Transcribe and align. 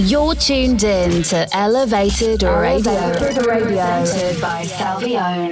You're 0.00 0.36
tuned 0.36 0.84
in 0.84 1.24
to 1.24 1.48
Elevated 1.52 2.44
Radio, 2.44 2.92
Elevated 2.92 3.46
Radio. 3.46 4.00
presented 4.00 4.40
by 4.40 4.62
Salvione. 4.62 5.50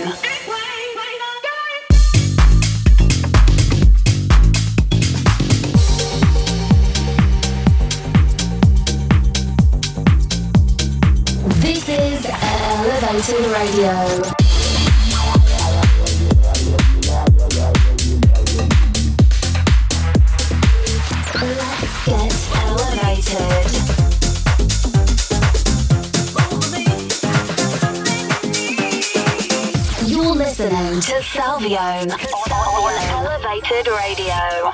This 11.60 11.88
is 11.88 12.26
Elevated 12.30 13.46
Radio. 13.50 14.35
Elevated 33.08 33.88
Radio. 33.88 34.72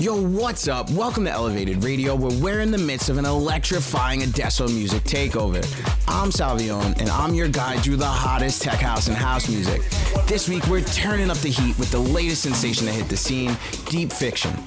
Yo, 0.00 0.20
what's 0.20 0.66
up? 0.66 0.90
Welcome 0.90 1.24
to 1.26 1.30
Elevated 1.30 1.84
Radio, 1.84 2.16
where 2.16 2.36
we're 2.42 2.60
in 2.60 2.72
the 2.72 2.78
midst 2.78 3.08
of 3.08 3.18
an 3.18 3.24
electrifying 3.24 4.24
Adesso 4.24 4.66
music 4.66 5.04
takeover. 5.04 5.64
I'm 6.08 6.32
Salvione, 6.32 6.98
and 6.98 7.08
I'm 7.08 7.34
your 7.34 7.46
guide 7.46 7.84
through 7.84 7.98
the 7.98 8.04
hottest 8.04 8.62
tech 8.62 8.80
house 8.80 9.06
and 9.06 9.16
house 9.16 9.48
music. 9.48 9.80
This 10.26 10.48
week, 10.48 10.66
we're 10.66 10.80
turning 10.80 11.30
up 11.30 11.38
the 11.38 11.50
heat 11.50 11.78
with 11.78 11.92
the 11.92 12.00
latest 12.00 12.42
sensation 12.42 12.86
to 12.86 12.92
hit 12.92 13.08
the 13.08 13.16
scene, 13.16 13.56
Deep 13.88 14.08
Fiktion. 14.08 14.58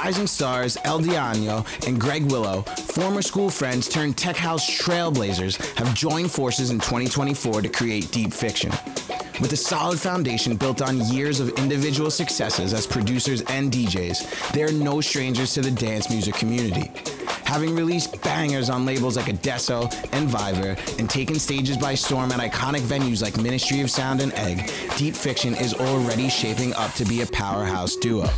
Rising 0.00 0.28
stars 0.28 0.78
El 0.84 1.00
Diano 1.00 1.66
and 1.88 2.00
Greg 2.00 2.30
Willow, 2.30 2.62
former 2.62 3.22
school 3.22 3.50
friends 3.50 3.88
turned 3.88 4.16
tech 4.16 4.36
house 4.36 4.64
trailblazers, 4.64 5.56
have 5.76 5.92
joined 5.92 6.30
forces 6.30 6.70
in 6.70 6.78
2024 6.78 7.62
to 7.62 7.68
create 7.68 8.12
Deep 8.12 8.30
Fiktion. 8.30 8.72
With 9.40 9.52
a 9.52 9.56
solid 9.56 10.00
foundation 10.00 10.56
built 10.56 10.82
on 10.82 10.98
years 11.12 11.38
of 11.38 11.50
individual 11.50 12.10
successes 12.10 12.72
as 12.72 12.88
producers 12.88 13.40
and 13.42 13.70
DJs, 13.70 14.52
they 14.52 14.64
are 14.64 14.72
no 14.72 15.00
strangers 15.00 15.54
to 15.54 15.60
the 15.60 15.70
dance 15.70 16.10
music 16.10 16.34
community. 16.34 16.90
Having 17.48 17.76
released 17.76 18.20
bangers 18.20 18.68
on 18.68 18.84
labels 18.84 19.16
like 19.16 19.28
Adesso 19.28 19.88
and 20.12 20.28
Viver 20.28 20.76
and 20.98 21.08
taken 21.08 21.36
stages 21.36 21.78
by 21.78 21.94
storm 21.94 22.30
at 22.30 22.40
iconic 22.40 22.82
venues 22.82 23.22
like 23.22 23.38
Ministry 23.38 23.80
of 23.80 23.90
Sound 23.90 24.20
and 24.20 24.34
Egg, 24.34 24.70
Deep 24.98 25.14
Fiktion 25.14 25.58
is 25.58 25.72
already 25.72 26.28
shaping 26.28 26.74
up 26.74 26.92
to 26.92 27.06
be 27.06 27.22
a 27.22 27.26
powerhouse 27.28 27.96
duo. 27.96 28.28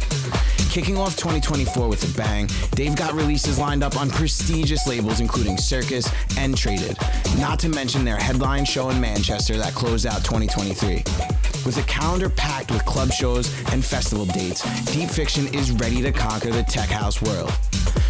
Kicking 0.71 0.97
off 0.97 1.17
2024 1.17 1.89
with 1.89 2.09
a 2.09 2.17
bang, 2.17 2.49
they've 2.77 2.95
got 2.95 3.13
releases 3.13 3.59
lined 3.59 3.83
up 3.83 3.97
on 3.97 4.11
prestigious 4.11 4.87
labels 4.87 5.19
including 5.19 5.59
Circus 5.59 6.09
and 6.39 6.57
Traded, 6.57 6.97
not 7.37 7.59
to 7.59 7.69
mention 7.69 8.05
their 8.05 8.17
headline 8.17 8.65
show 8.65 8.91
in 8.91 9.01
Manchester 9.01 9.57
that 9.57 9.75
closed 9.75 10.07
out 10.07 10.25
2023. 10.25 11.40
With 11.65 11.77
a 11.79 11.83
calendar 11.83 12.29
packed 12.29 12.71
with 12.71 12.85
club 12.85 13.13
shows 13.13 13.53
and 13.73 13.85
festival 13.85 14.25
dates, 14.25 14.63
Deep 14.93 15.09
Fiktion 15.09 15.55
is 15.55 15.71
ready 15.73 16.01
to 16.03 16.11
conquer 16.11 16.51
the 16.51 16.63
tech 16.63 16.89
house 16.89 17.21
world. 17.21 17.53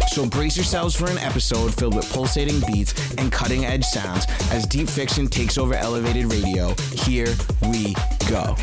So 0.07 0.25
brace 0.25 0.55
yourselves 0.55 0.95
for 0.95 1.09
an 1.09 1.17
episode 1.17 1.73
filled 1.73 1.95
with 1.95 2.11
pulsating 2.11 2.61
beats 2.67 3.13
and 3.15 3.31
cutting 3.31 3.65
edge 3.65 3.83
sounds 3.83 4.25
as 4.51 4.65
Deep 4.65 4.87
Fiktion 4.87 5.29
takes 5.29 5.57
over 5.57 5.73
elevated 5.73 6.31
radio. 6.31 6.73
Here 6.93 7.33
we 7.61 7.93
go. 8.29 8.55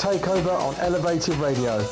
Takeover 0.00 0.58
on 0.58 0.74
Elevated 0.76 1.36
Radio. 1.36 1.89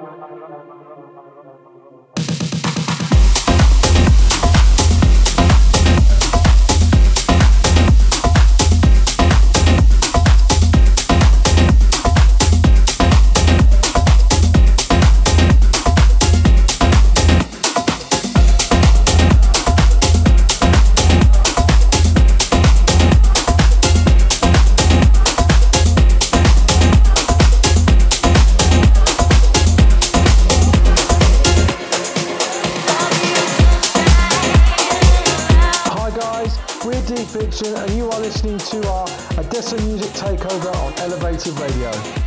Thank 0.00 0.12
you. 2.52 2.57
Creative 41.38 41.60
Radio. 41.60 42.17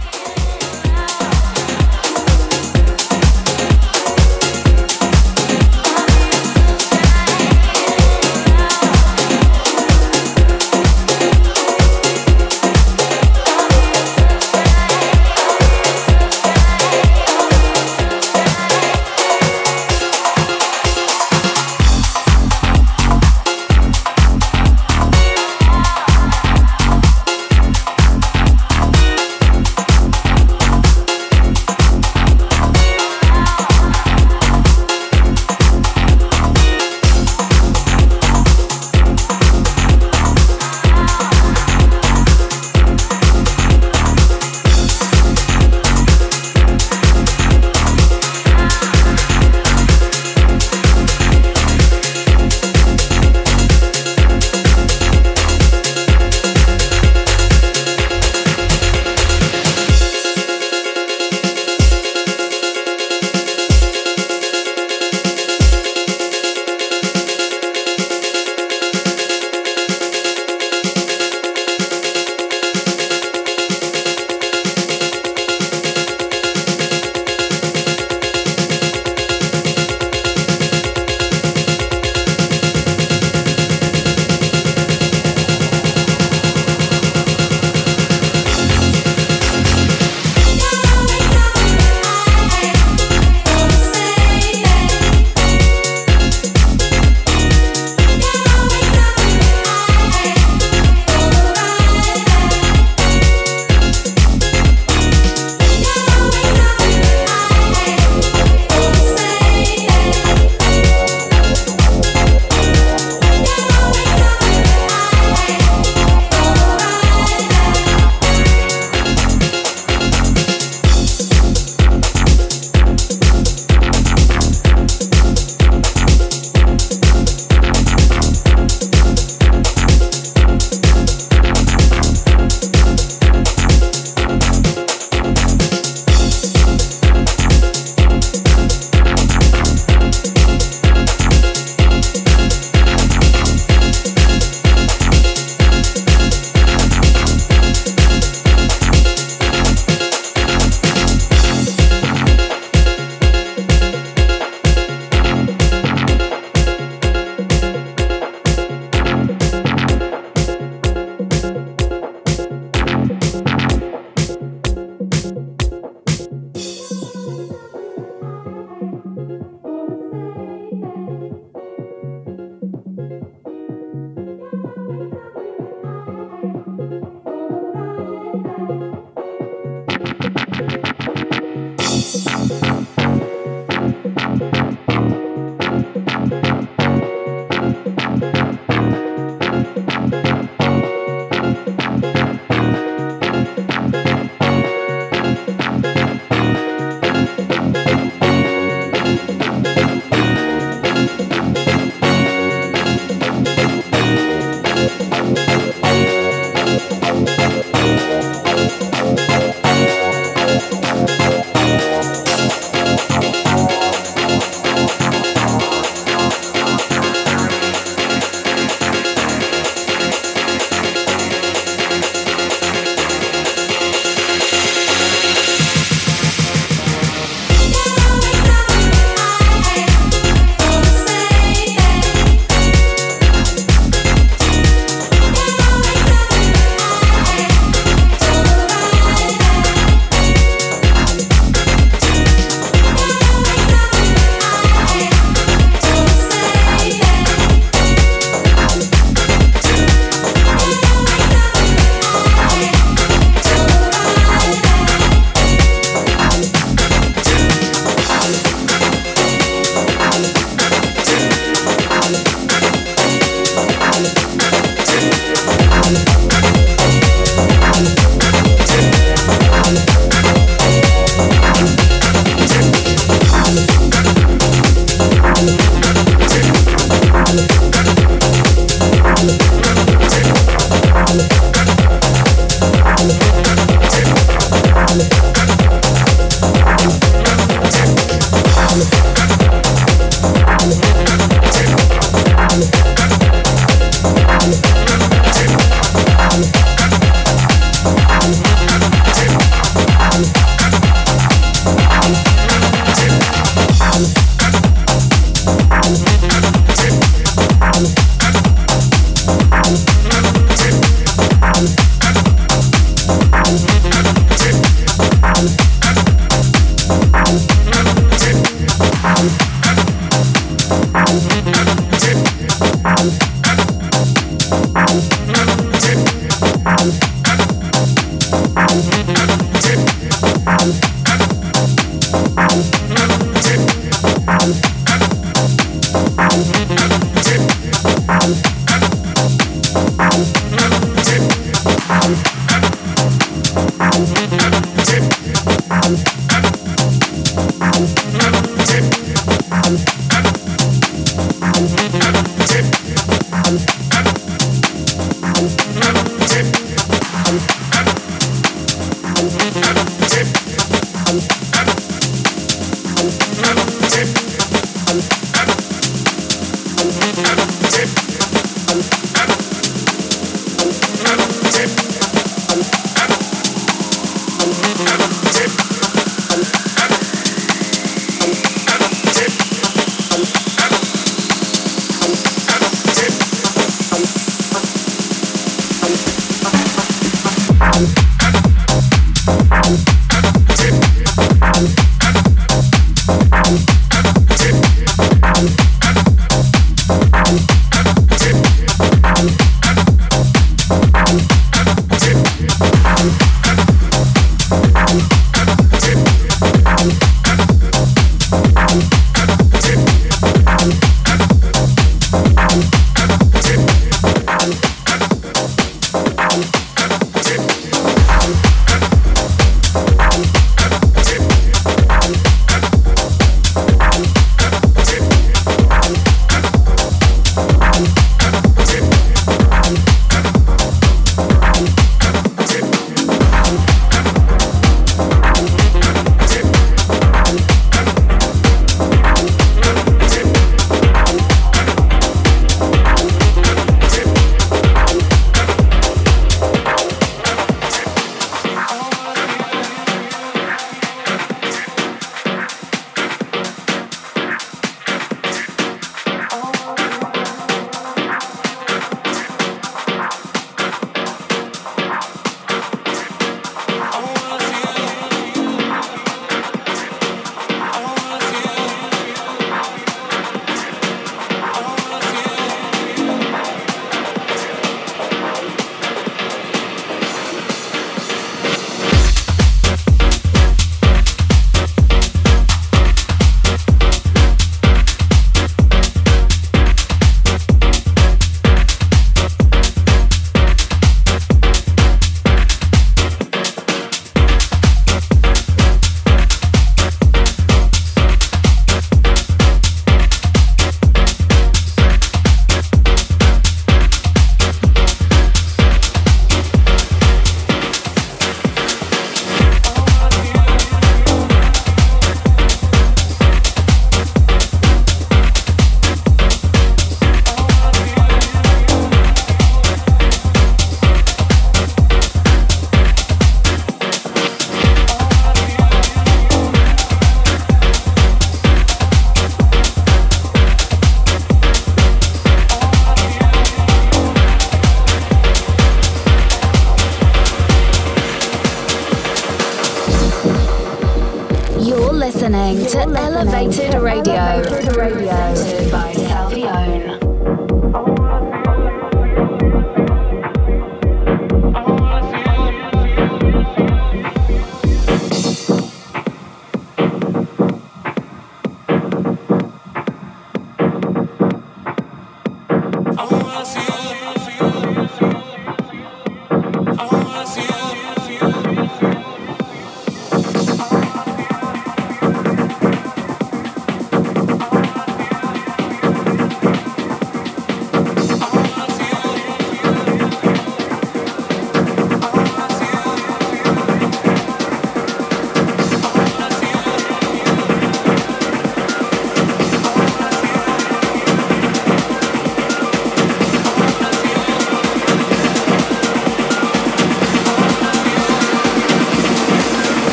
I'm. 295.93 296.70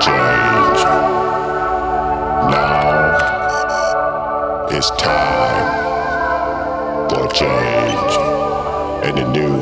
Change. 0.00 0.80
Now 2.54 3.18
it's 4.70 4.90
time 4.92 5.68
for 7.10 7.26
change 7.32 8.12
and 9.04 9.18
a 9.18 9.28
new 9.32 9.57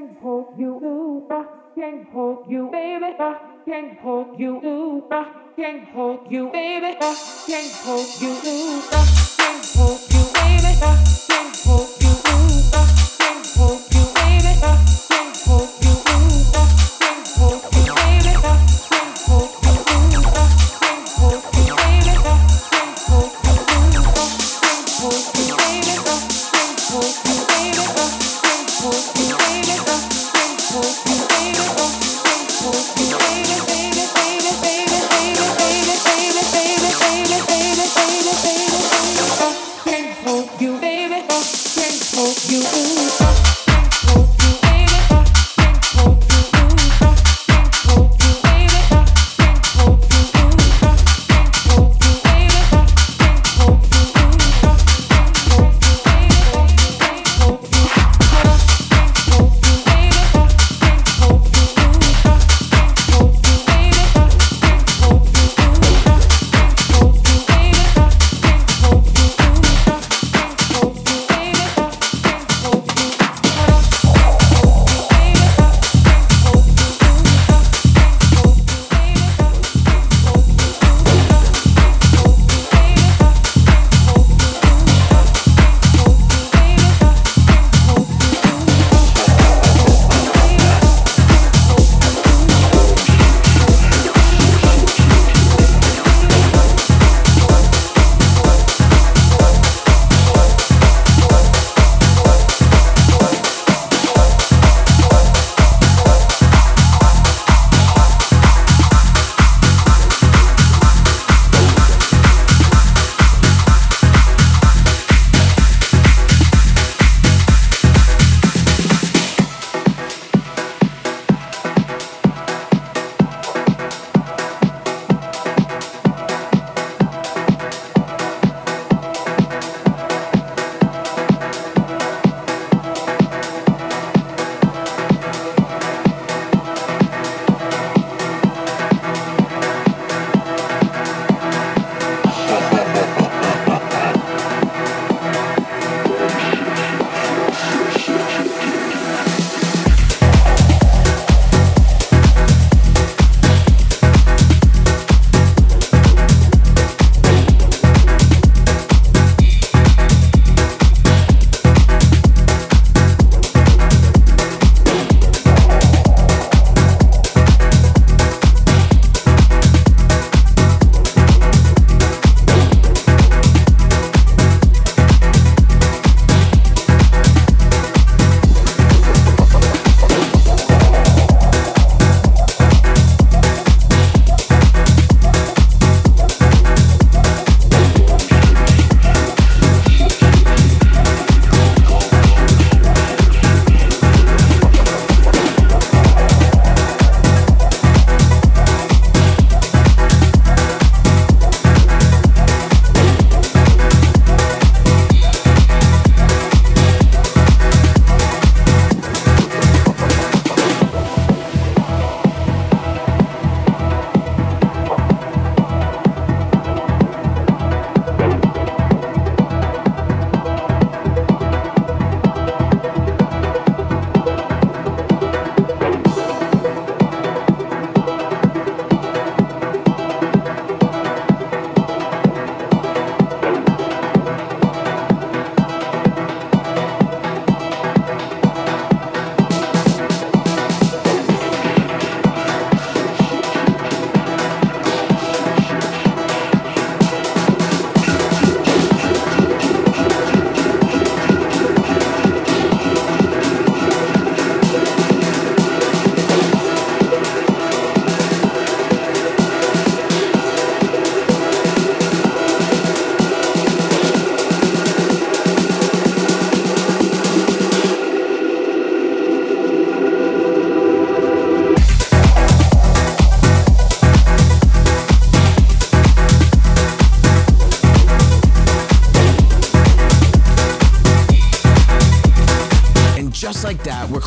Can't 0.00 0.18
hold 0.22 0.58
you, 0.58 0.76
ooh, 0.82 1.26
I 1.30 1.44
can't 1.74 2.08
hold 2.08 2.50
you, 2.50 2.70
baby, 2.72 3.14
I 3.18 3.36
can't 3.66 3.98
hold 3.98 4.40
you, 4.40 4.56
ooh, 4.64 5.04
I 5.10 5.30
can't 5.56 5.88
hold 5.90 6.32
you, 6.32 6.50
baby, 6.50 6.96
I 6.98 7.14
can't 7.46 7.72
hold 7.84 8.08
you, 8.18 8.30
ooh, 8.30 8.82
I 8.92 9.06
can't 9.36 9.66
hold 9.76 10.00
you, 10.10 10.24
baby, 10.32 10.78
I 10.80 11.04
can't 11.28 11.56
hold 11.66 11.88
you. 11.90 11.99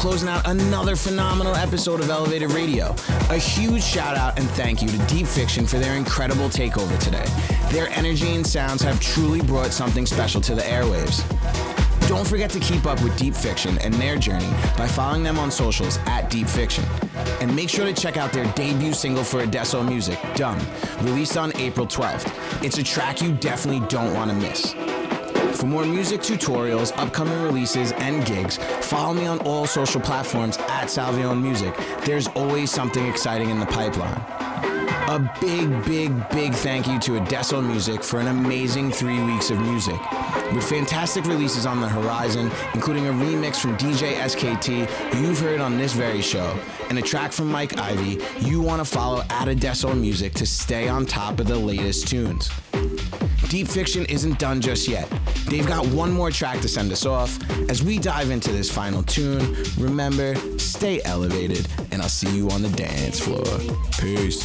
Closing 0.03 0.27
out 0.27 0.45
another 0.49 0.97
phenomenal 0.97 1.55
episode 1.55 2.01
of 2.01 2.09
Elevated 2.09 2.51
Radio. 2.51 2.93
A 3.29 3.37
huge 3.37 3.81
shout 3.81 4.17
out 4.17 4.37
and 4.37 4.49
thank 4.49 4.81
you 4.81 4.89
to 4.89 4.97
Deep 5.07 5.25
Fiktion 5.25 5.65
for 5.65 5.79
their 5.79 5.95
incredible 5.95 6.49
takeover 6.49 6.99
today. 6.99 7.23
Their 7.71 7.87
energy 7.91 8.35
and 8.35 8.45
sounds 8.45 8.81
have 8.81 8.99
truly 8.99 9.39
brought 9.39 9.71
something 9.71 10.05
special 10.05 10.41
to 10.41 10.55
the 10.55 10.61
airwaves. 10.63 11.23
Don't 12.09 12.27
forget 12.27 12.49
to 12.49 12.59
keep 12.59 12.85
up 12.85 13.01
with 13.01 13.17
Deep 13.17 13.33
Fiktion 13.33 13.81
and 13.81 13.93
their 13.93 14.17
journey 14.17 14.49
by 14.77 14.87
following 14.87 15.23
them 15.23 15.39
on 15.39 15.49
socials 15.49 15.99
at 16.05 16.29
Deep 16.29 16.47
Fiktion. 16.47 16.83
And 17.41 17.55
make 17.55 17.69
sure 17.69 17.85
to 17.85 17.93
check 17.93 18.17
out 18.17 18.33
their 18.33 18.51
debut 18.55 18.91
single 18.91 19.23
for 19.23 19.39
Adesso 19.39 19.83
Music, 19.83 20.19
Dumb, 20.35 20.59
released 21.01 21.37
on 21.37 21.55
April 21.55 21.87
12th. 21.87 22.61
It's 22.61 22.77
a 22.77 22.83
track 22.83 23.21
you 23.21 23.31
definitely 23.31 23.87
don't 23.87 24.13
want 24.13 24.31
to 24.31 24.35
miss. 24.35 24.75
For 25.63 25.67
more 25.67 25.85
music 25.85 26.19
tutorials, 26.19 26.91
upcoming 26.97 27.41
releases, 27.41 27.93
and 27.93 28.25
gigs, 28.25 28.57
follow 28.81 29.13
me 29.13 29.27
on 29.27 29.39
all 29.47 29.65
social 29.65 30.01
platforms 30.01 30.57
at 30.57 30.87
Salvione 30.87 31.41
Music. 31.41 31.73
There's 32.03 32.27
always 32.27 32.69
something 32.69 33.07
exciting 33.07 33.49
in 33.49 33.61
the 33.61 33.65
pipeline. 33.65 34.19
A 35.07 35.31
big, 35.39 35.85
big, 35.85 36.29
big 36.31 36.53
thank 36.53 36.85
you 36.85 36.99
to 36.99 37.15
Adesso 37.15 37.61
Music 37.61 38.03
for 38.03 38.19
an 38.19 38.27
amazing 38.27 38.91
three 38.91 39.23
weeks 39.23 39.51
of 39.51 39.59
music. 39.61 40.01
With 40.53 40.67
fantastic 40.67 41.23
releases 41.23 41.65
on 41.65 41.79
the 41.79 41.87
horizon, 41.87 42.51
including 42.73 43.07
a 43.07 43.13
remix 43.13 43.55
from 43.55 43.77
DJ 43.77 44.15
SKT 44.15 45.21
you've 45.21 45.39
heard 45.39 45.61
on 45.61 45.77
this 45.77 45.93
very 45.93 46.21
show, 46.21 46.59
and 46.89 46.99
a 46.99 47.01
track 47.01 47.31
from 47.31 47.49
Mike 47.49 47.79
Ivy, 47.79 48.21
you 48.41 48.61
want 48.61 48.85
to 48.85 48.85
follow 48.85 49.23
at 49.29 49.47
Adesso 49.47 49.95
Music 49.95 50.33
to 50.33 50.45
stay 50.45 50.89
on 50.89 51.05
top 51.05 51.39
of 51.39 51.47
the 51.47 51.55
latest 51.55 52.09
tunes. 52.09 52.49
Deep 53.53 53.67
Fiktion 53.67 54.09
isn't 54.09 54.39
done 54.39 54.59
just 54.59 54.87
yet. 54.87 55.07
They've 55.47 55.67
got 55.67 55.85
one 55.89 56.11
more 56.11 56.31
track 56.31 56.59
to 56.61 56.67
send 56.67 56.91
us 56.91 57.05
off. 57.05 57.37
As 57.69 57.83
we 57.83 57.99
dive 57.99 58.31
into 58.31 58.51
this 58.51 58.71
final 58.71 59.03
tune, 59.03 59.55
remember, 59.77 60.33
stay 60.57 61.03
elevated, 61.03 61.67
and 61.91 62.01
I'll 62.01 62.09
see 62.09 62.35
you 62.35 62.49
on 62.49 62.63
the 62.63 62.69
dance 62.69 63.19
floor. 63.19 63.45
Peace. 63.99 64.43